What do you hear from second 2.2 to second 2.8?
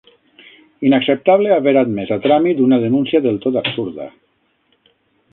tràmit una